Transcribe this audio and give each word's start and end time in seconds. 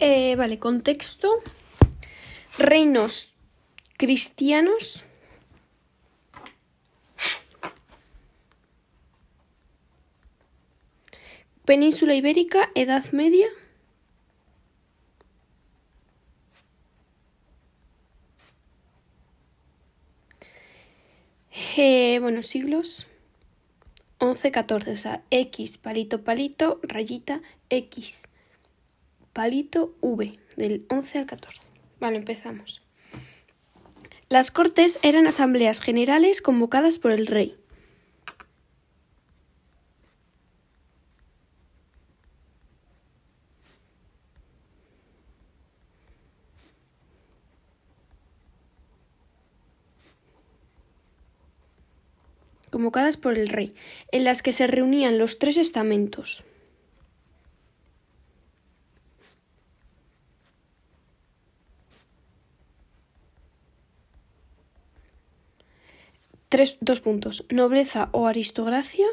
Eh, 0.00 0.36
vale, 0.36 0.58
contexto. 0.58 1.28
Reinos 2.56 3.32
cristianos. 3.96 5.04
Península 11.64 12.14
Ibérica, 12.14 12.70
Edad 12.74 13.04
Media. 13.12 13.48
Eh, 21.76 22.18
bueno, 22.20 22.42
siglos. 22.42 23.06
11, 24.18 24.50
14, 24.50 24.90
o 24.92 24.96
sea, 24.96 25.22
X, 25.30 25.78
palito, 25.78 26.24
palito, 26.24 26.80
rayita, 26.82 27.40
X, 27.70 28.28
palito, 29.38 29.94
V, 30.00 30.36
del 30.56 30.84
11 30.90 31.18
al 31.18 31.26
14. 31.26 31.62
Vale, 32.00 32.16
empezamos. 32.16 32.82
Las 34.28 34.50
Cortes 34.50 34.98
eran 35.04 35.28
asambleas 35.28 35.80
generales 35.80 36.42
convocadas 36.42 36.98
por 36.98 37.12
el 37.12 37.28
rey. 37.28 37.56
convocadas 52.70 53.16
por 53.16 53.38
el 53.38 53.48
rey, 53.48 53.74
en 54.12 54.24
las 54.24 54.42
que 54.42 54.52
se 54.52 54.66
reunían 54.66 55.18
los 55.18 55.38
tres 55.38 55.56
estamentos. 55.56 56.44
Tres, 66.58 66.76
dos 66.80 67.00
puntos. 67.00 67.44
Nobleza 67.50 68.08
o 68.10 68.26
aristocracia. 68.26 69.06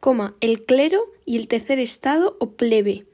Coma, 0.00 0.34
el 0.40 0.64
clero 0.64 1.04
y 1.26 1.36
el 1.36 1.48
tercer 1.48 1.78
estado 1.80 2.38
o 2.40 2.52
plebe. 2.52 3.04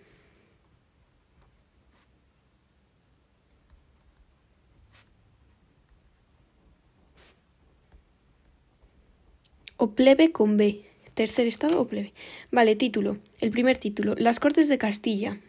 o 9.76 9.90
plebe 9.96 10.30
con 10.30 10.56
B. 10.56 10.84
Tercer 11.14 11.48
estado 11.48 11.80
o 11.80 11.88
plebe. 11.88 12.12
Vale, 12.52 12.76
título. 12.76 13.18
El 13.40 13.50
primer 13.50 13.76
título. 13.78 14.14
Las 14.16 14.38
Cortes 14.38 14.68
de 14.68 14.78
Castilla. 14.78 15.40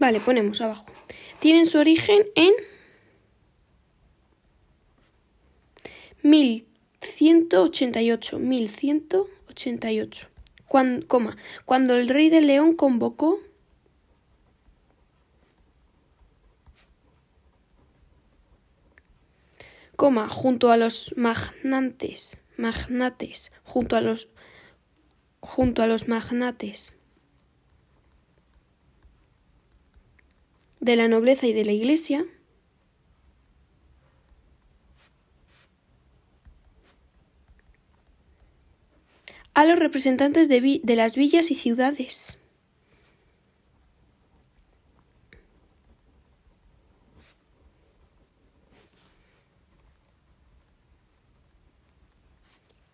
Vale, 0.00 0.18
ponemos 0.18 0.60
abajo. 0.62 0.86
Tienen 1.40 1.66
su 1.66 1.78
origen 1.78 2.26
en 2.34 2.54
1188. 6.22 8.38
1188. 8.38 10.28
Cuando, 10.66 11.06
coma, 11.06 11.36
cuando 11.66 11.96
el 11.96 12.08
rey 12.08 12.30
de 12.30 12.40
León 12.40 12.76
convocó 12.76 13.40
coma, 19.96 20.30
junto 20.30 20.72
a 20.72 20.78
los 20.78 21.12
magnates, 21.18 22.40
magnates, 22.56 23.52
junto 23.64 23.96
a 23.96 24.00
los, 24.00 24.30
junto 25.40 25.82
a 25.82 25.86
los 25.86 26.08
magnates 26.08 26.96
de 30.80 30.96
la 30.96 31.08
nobleza 31.08 31.46
y 31.46 31.52
de 31.52 31.64
la 31.64 31.72
iglesia, 31.72 32.24
a 39.54 39.64
los 39.64 39.78
representantes 39.78 40.48
de, 40.48 40.80
de 40.82 40.96
las 40.96 41.16
villas 41.16 41.50
y 41.50 41.54
ciudades. 41.54 42.38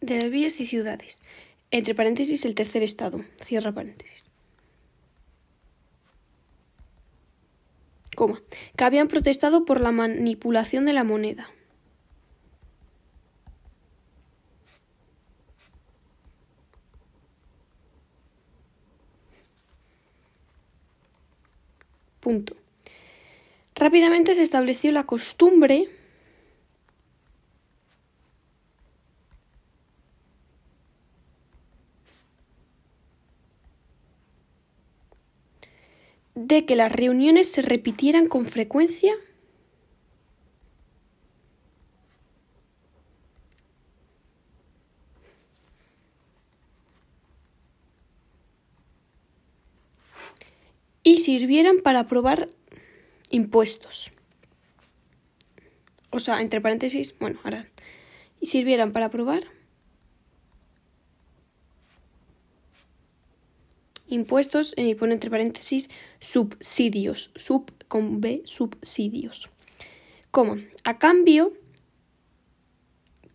de 0.06 0.20
las 0.20 0.30
villas 0.30 0.60
y 0.60 0.66
ciudades. 0.66 1.20
Entre 1.70 1.94
paréntesis, 1.94 2.44
el 2.44 2.54
tercer 2.54 2.82
estado. 2.82 3.24
Cierra 3.44 3.72
paréntesis. 3.72 4.24
Que 8.76 8.84
habían 8.84 9.08
protestado 9.08 9.64
por 9.64 9.80
la 9.80 9.92
manipulación 9.92 10.86
de 10.86 10.92
la 10.92 11.04
moneda. 11.04 11.50
Punto. 22.20 22.56
Rápidamente 23.76 24.34
se 24.34 24.42
estableció 24.42 24.90
la 24.90 25.04
costumbre 25.04 25.88
de 36.36 36.66
que 36.66 36.76
las 36.76 36.92
reuniones 36.92 37.50
se 37.50 37.62
repitieran 37.62 38.28
con 38.28 38.44
frecuencia? 38.44 39.12
y 51.02 51.18
sirvieran 51.18 51.82
para 51.84 52.00
aprobar 52.00 52.48
impuestos. 53.30 54.10
O 56.10 56.18
sea, 56.18 56.40
entre 56.40 56.60
paréntesis, 56.60 57.14
bueno, 57.20 57.38
ahora. 57.44 57.64
Y 58.40 58.46
sirvieran 58.46 58.92
para 58.92 59.06
aprobar 59.06 59.44
impuestos 64.08 64.74
y 64.76 64.94
pone 64.94 65.14
entre 65.14 65.30
paréntesis 65.30 65.90
subsidios, 66.20 67.30
sub 67.34 67.72
con 67.88 68.20
B, 68.20 68.42
subsidios. 68.44 69.48
Coma, 70.30 70.60
a 70.84 70.98
cambio, 70.98 71.52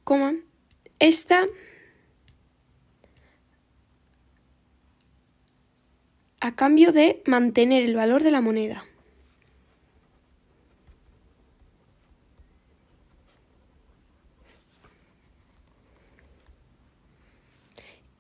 coma, 0.04 0.36
esta 1.00 1.48
a 6.40 6.56
cambio 6.56 6.92
de 6.92 7.22
mantener 7.26 7.84
el 7.84 7.96
valor 7.96 8.24
de 8.24 8.32
la 8.32 8.42
moneda. 8.42 8.86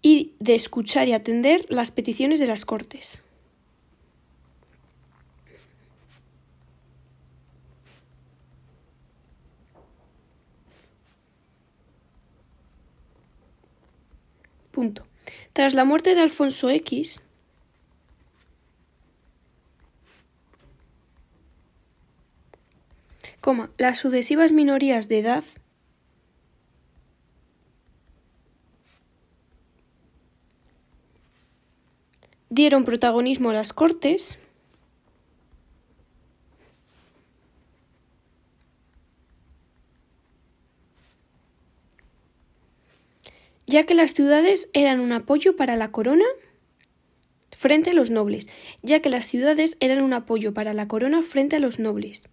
y 0.01 0.30
de 0.41 0.55
escuchar 0.55 1.07
y 1.07 1.13
atender 1.13 1.67
las 1.69 1.91
peticiones 1.91 2.39
de 2.39 2.47
las 2.47 2.65
Cortes. 2.65 3.23
Punto. 14.71 15.05
Tras 15.53 15.75
la 15.75 15.85
muerte 15.85 16.15
de 16.15 16.21
Alfonso 16.21 16.71
X, 16.71 17.21
coma, 23.41 23.69
las 23.77 23.99
sucesivas 23.99 24.51
minorías 24.51 25.07
de 25.07 25.19
edad 25.19 25.43
dieron 32.51 32.83
protagonismo 32.83 33.49
a 33.49 33.53
las 33.53 33.73
cortes, 33.73 34.37
ya 43.65 43.85
que 43.85 43.95
las 43.95 44.13
ciudades 44.13 44.69
eran 44.73 44.99
un 44.99 45.13
apoyo 45.13 45.55
para 45.55 45.77
la 45.77 45.91
corona 45.91 46.25
frente 47.51 47.91
a 47.91 47.93
los 47.93 48.11
nobles, 48.11 48.49
ya 48.81 49.01
que 49.01 49.09
las 49.09 49.27
ciudades 49.27 49.77
eran 49.79 50.03
un 50.03 50.11
apoyo 50.11 50.53
para 50.53 50.73
la 50.73 50.89
corona 50.89 51.23
frente 51.23 51.55
a 51.55 51.59
los 51.59 51.79
nobles. 51.79 52.29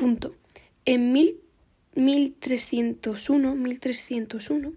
Punto. 0.00 0.34
En 0.86 1.12
1301, 1.12 3.54
1301 3.54 4.72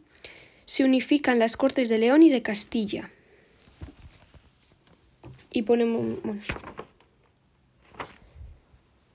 se 0.66 0.84
unifican 0.84 1.40
las 1.40 1.56
Cortes 1.56 1.88
de 1.88 1.98
León 1.98 2.24
y 2.24 2.30
de 2.30 2.42
Castilla. 2.42 3.10
Y 5.50 5.62
ponemos... 5.62 6.20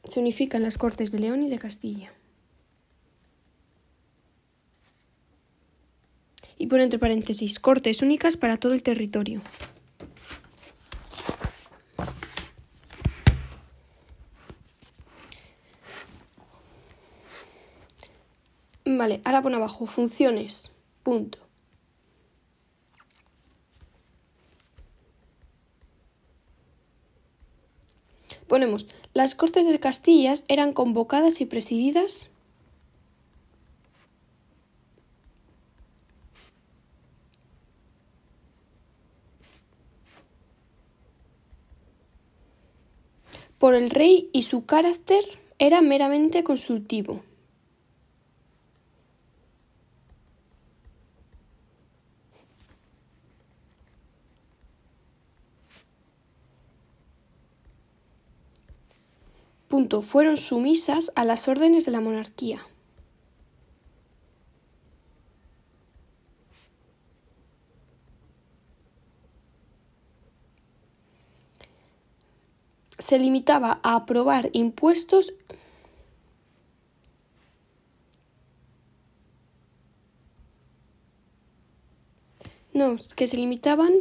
se 0.04 0.20
unifican 0.20 0.62
las 0.62 0.78
Cortes 0.78 1.12
de 1.12 1.18
León 1.18 1.42
y 1.42 1.50
de 1.50 1.58
Castilla. 1.58 2.10
Y 6.56 6.68
pone 6.68 6.84
entre 6.84 6.98
paréntesis, 6.98 7.58
Cortes 7.58 8.00
únicas 8.00 8.38
para 8.38 8.56
todo 8.56 8.72
el 8.72 8.82
territorio. 8.82 9.42
Vale, 18.98 19.20
ahora 19.24 19.42
pone 19.42 19.54
abajo, 19.54 19.86
funciones, 19.86 20.72
punto. 21.04 21.38
Ponemos, 28.48 28.88
las 29.14 29.36
Cortes 29.36 29.68
de 29.68 29.78
Castillas 29.78 30.44
eran 30.48 30.72
convocadas 30.72 31.40
y 31.40 31.46
presididas 31.46 32.28
por 43.60 43.76
el 43.76 43.90
rey 43.90 44.28
y 44.32 44.42
su 44.42 44.66
carácter 44.66 45.24
era 45.60 45.82
meramente 45.82 46.42
consultivo. 46.42 47.22
Punto. 59.68 60.02
Fueron 60.02 60.36
sumisas 60.36 61.12
a 61.14 61.24
las 61.24 61.46
órdenes 61.46 61.84
de 61.84 61.92
la 61.92 62.00
monarquía. 62.00 62.66
Se 72.98 73.18
limitaba 73.18 73.80
a 73.82 73.94
aprobar 73.94 74.50
impuestos 74.52 75.32
No, 82.78 82.94
que 83.16 83.26
se 83.26 83.36
limitaban. 83.36 83.92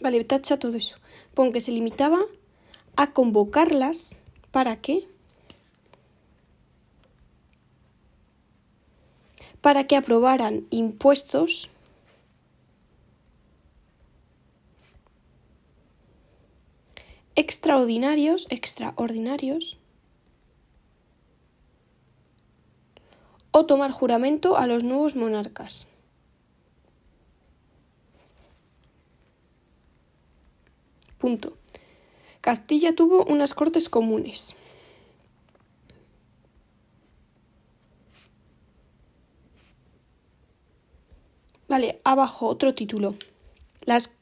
Vale, 0.00 0.24
tacha 0.24 0.58
todo 0.58 0.76
eso. 0.76 0.96
Pon 1.34 1.52
que 1.52 1.60
se 1.60 1.70
limitaba 1.70 2.18
a 2.96 3.12
convocarlas 3.12 4.16
para 4.50 4.76
qué? 4.76 5.08
Para 9.60 9.86
que 9.86 9.96
aprobaran 9.96 10.66
impuestos 10.70 11.70
extraordinarios, 17.34 18.46
extraordinarios, 18.50 19.78
o 23.52 23.66
tomar 23.66 23.90
juramento 23.90 24.56
a 24.56 24.66
los 24.66 24.84
nuevos 24.84 25.16
monarcas. 25.16 25.88
Punto. 31.18 31.59
Castilla 32.40 32.94
tuvo 32.94 33.24
unas 33.24 33.54
cortes 33.54 33.88
comunes. 33.88 34.56
Vale, 41.68 42.00
abajo 42.02 42.46
otro 42.46 42.74
título. 42.74 43.14
Las, 43.84 44.16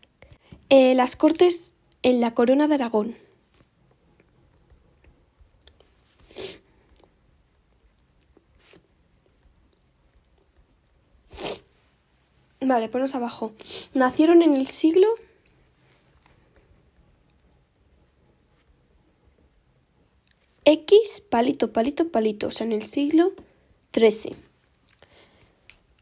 eh, 0.68 0.94
las 0.94 1.16
cortes 1.16 1.72
en 2.02 2.20
la 2.20 2.34
corona 2.34 2.68
de 2.68 2.74
Aragón. 2.74 3.16
Vale, 12.60 12.88
ponemos 12.90 13.14
abajo. 13.14 13.52
Nacieron 13.94 14.42
en 14.42 14.54
el 14.54 14.66
siglo 14.66 15.08
Palito, 21.20 21.72
palito, 21.72 22.08
palito, 22.08 22.48
o 22.48 22.50
sea, 22.50 22.66
en 22.66 22.72
el 22.72 22.82
siglo 22.82 23.32
XIII. 23.92 24.36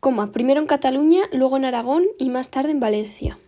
Coma, 0.00 0.32
primero 0.32 0.60
en 0.60 0.66
Cataluña, 0.66 1.22
luego 1.32 1.56
en 1.56 1.64
Aragón 1.64 2.04
y 2.18 2.28
más 2.28 2.50
tarde 2.50 2.70
en 2.70 2.80
Valencia. 2.80 3.38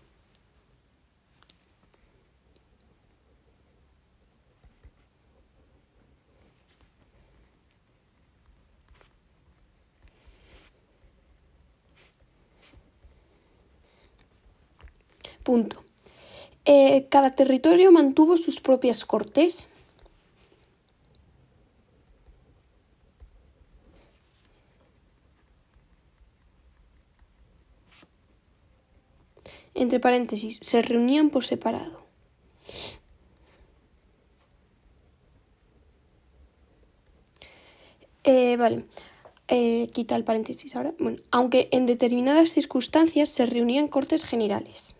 Punto. 15.49 15.83
Eh, 16.67 17.07
cada 17.09 17.31
territorio 17.31 17.91
mantuvo 17.91 18.37
sus 18.37 18.61
propias 18.61 19.07
cortes. 19.07 19.67
Entre 29.79 30.01
paréntesis, 30.01 30.59
se 30.63 30.83
reunían 30.83 31.31
por 31.31 31.45
separado. 31.45 32.03
Eh, 38.25 38.57
vale, 38.59 38.85
eh, 39.49 39.89
quita 39.93 40.17
el 40.17 40.25
paréntesis 40.25 40.77
ahora. 40.77 40.93
Bueno, 40.99 41.19
aunque 41.31 41.69
en 41.73 41.87
determinadas 41.87 42.51
circunstancias 42.51 43.31
se 43.31 43.47
reunían 43.47 43.89
cortes 43.89 44.25
generales. 44.27 44.95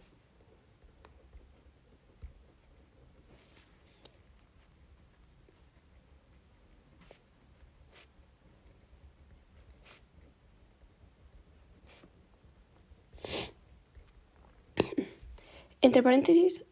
Entre 15.81 16.03
paréntesis, 16.03 16.65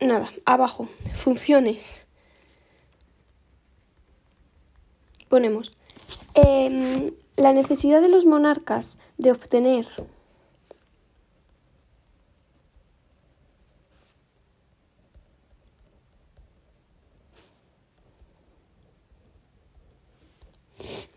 nada, 0.00 0.30
abajo, 0.44 0.88
funciones. 1.14 2.06
Ponemos 5.28 5.72
em, 6.34 7.10
la 7.36 7.52
necesidad 7.52 8.02
de 8.02 8.08
los 8.08 8.26
monarcas 8.26 8.98
de 9.16 9.32
obtener 9.32 9.86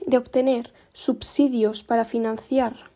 de 0.05 0.17
obtener 0.17 0.71
subsidios 0.93 1.83
para 1.83 2.05
financiar 2.05 2.94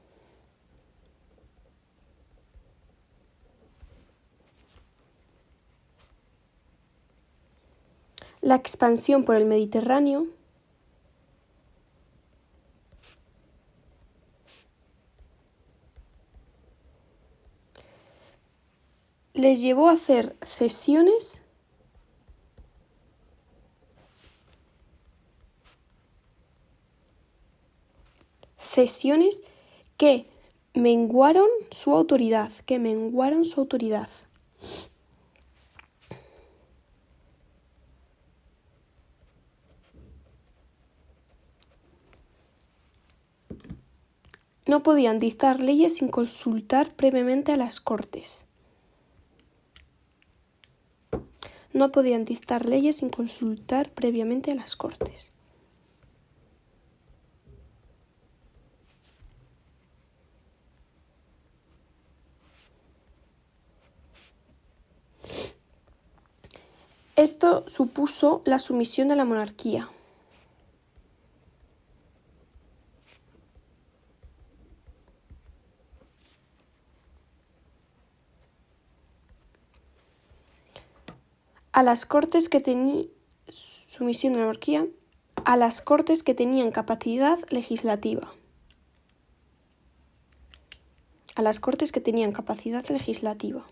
la 8.49 8.55
expansión 8.55 9.25
por 9.25 9.35
el 9.35 9.45
Mediterráneo, 9.45 10.25
les 19.33 19.61
llevó 19.61 19.87
a 19.87 19.91
hacer 19.91 20.35
cesiones 20.41 21.43
cesiones 28.57 29.43
que 29.97 30.25
menguaron 30.73 31.47
su 31.69 31.91
autoridad, 31.91 32.51
que 32.65 32.79
menguaron 32.79 33.45
su 33.45 33.59
autoridad. 33.59 34.09
No 44.69 44.83
podían 44.83 45.17
dictar 45.17 45.59
leyes 45.59 45.95
sin 45.95 46.09
consultar 46.09 46.93
previamente 46.93 47.51
a 47.51 47.57
las 47.57 47.81
Cortes. 47.81 48.45
No 51.73 51.91
podían 51.91 52.23
dictar 52.23 52.67
leyes 52.67 52.97
sin 52.97 53.09
consultar 53.09 53.89
previamente 53.89 54.51
a 54.51 54.55
las 54.55 54.75
Cortes. 54.75 55.33
Esto 67.15 67.65
supuso 67.67 68.41
la 68.45 68.59
sumisión 68.59 69.07
de 69.09 69.15
la 69.15 69.25
monarquía. 69.25 69.89
A 81.71 81.83
las 81.83 82.05
cortes 82.05 82.49
que 82.49 82.59
tenían 82.59 83.07
sumisión 83.47 84.33
de 84.33 84.39
la 84.39 84.45
monarquía 84.45 84.88
a 85.45 85.55
las 85.55 85.81
cortes 85.81 86.23
que 86.23 86.33
tenían 86.33 86.71
capacidad 86.71 87.39
legislativa. 87.49 88.33
A 91.35 91.41
las 91.41 91.59
cortes 91.59 91.91
que 91.91 92.01
tenían 92.01 92.33
capacidad 92.33 92.85
legislativa. 92.89 93.65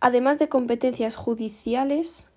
Además 0.00 0.38
de 0.38 0.48
competencias 0.48 1.16
judiciales, 1.16 2.28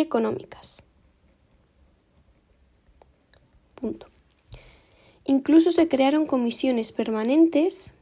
económicas. 0.00 0.82
Incluso 5.24 5.70
se 5.70 5.88
crearon 5.88 6.26
comisiones 6.26 6.92
permanentes 6.92 7.92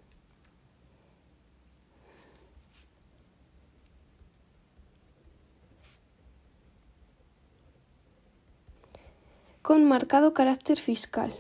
con 9.63 9.85
marcado 9.85 10.35
carácter 10.35 10.79
fiscal. 10.79 11.35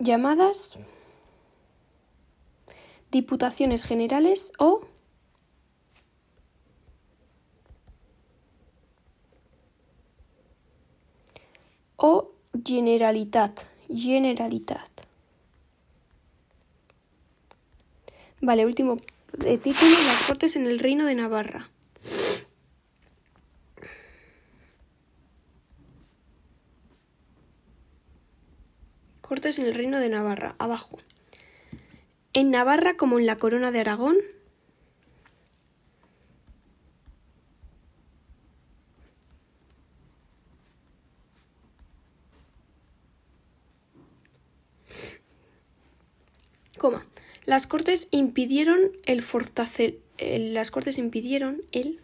llamadas 0.00 0.78
Diputaciones 3.10 3.84
Generales 3.84 4.52
o 4.58 4.86
o 11.96 12.32
Generalitat. 12.64 13.60
Generalitat. 13.88 14.90
Vale, 18.40 18.64
último 18.64 18.96
de 19.36 19.58
título, 19.58 19.90
las 20.06 20.22
Cortes 20.22 20.56
en 20.56 20.66
el 20.66 20.78
Reino 20.78 21.04
de 21.04 21.14
Navarra. 21.14 21.68
Cortes 29.20 29.58
en 29.58 29.66
el 29.66 29.74
Reino 29.74 30.00
de 30.00 30.08
Navarra, 30.08 30.56
abajo. 30.58 30.98
En 32.32 32.50
Navarra, 32.50 32.96
como 32.96 33.18
en 33.18 33.26
la 33.26 33.36
Corona 33.36 33.72
de 33.72 33.80
Aragón, 33.80 34.16
coma. 46.78 47.04
Las 47.46 47.66
Cortes 47.66 48.08
impidieron 48.10 48.78
el 49.06 49.22
fortacer, 49.22 49.98
las 50.18 50.70
Cortes 50.70 50.98
impidieron 50.98 51.62
el 51.72 52.00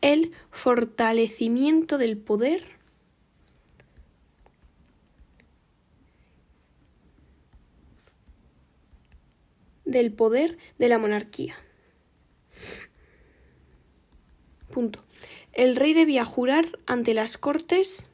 el 0.00 0.32
fortalecimiento 0.50 1.96
del 1.96 2.18
poder 2.18 2.81
del 9.92 10.12
poder 10.12 10.58
de 10.78 10.88
la 10.88 10.98
monarquía. 10.98 11.54
Punto. 14.72 15.04
El 15.52 15.76
rey 15.76 15.92
debía 15.94 16.24
jurar 16.24 16.78
ante 16.86 17.14
las 17.14 17.38
Cortes 17.38 18.08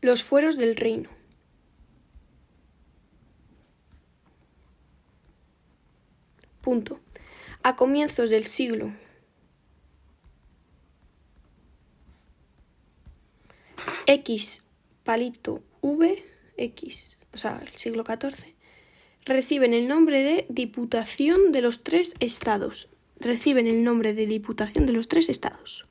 los 0.00 0.22
fueros 0.22 0.56
del 0.56 0.74
reino. 0.76 1.10
Punto. 6.62 6.98
A 7.62 7.76
comienzos 7.76 8.30
del 8.30 8.46
siglo 8.46 8.92
X 14.06 14.62
palito 15.02 15.62
V, 15.82 16.22
X, 16.56 17.18
o 17.34 17.36
sea, 17.36 17.60
el 17.60 17.76
siglo 17.76 18.04
XIV, 18.04 18.54
reciben 19.24 19.74
el 19.74 19.88
nombre 19.88 20.22
de 20.22 20.46
Diputación 20.48 21.52
de 21.52 21.60
los 21.60 21.82
tres 21.82 22.14
estados. 22.20 22.88
Reciben 23.18 23.66
el 23.66 23.82
nombre 23.82 24.14
de 24.14 24.26
Diputación 24.26 24.86
de 24.86 24.92
los 24.92 25.08
tres 25.08 25.28
estados. 25.28 25.86